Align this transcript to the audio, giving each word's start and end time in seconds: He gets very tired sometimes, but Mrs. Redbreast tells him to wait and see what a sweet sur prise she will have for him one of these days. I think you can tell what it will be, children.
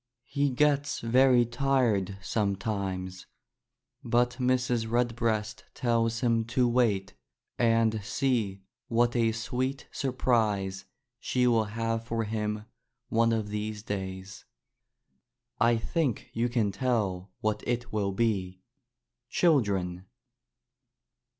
He 0.25 0.49
gets 0.49 0.99
very 0.99 1.45
tired 1.45 2.17
sometimes, 2.23 3.27
but 4.03 4.31
Mrs. 4.39 4.89
Redbreast 4.89 5.65
tells 5.75 6.21
him 6.21 6.43
to 6.45 6.67
wait 6.67 7.13
and 7.59 8.03
see 8.03 8.63
what 8.87 9.15
a 9.15 9.31
sweet 9.31 9.87
sur 9.91 10.11
prise 10.11 10.85
she 11.19 11.45
will 11.45 11.65
have 11.65 12.03
for 12.03 12.23
him 12.23 12.65
one 13.09 13.31
of 13.31 13.49
these 13.49 13.83
days. 13.83 14.43
I 15.59 15.77
think 15.77 16.31
you 16.33 16.49
can 16.49 16.71
tell 16.71 17.29
what 17.41 17.61
it 17.67 17.93
will 17.93 18.11
be, 18.11 18.63
children. 19.29 20.07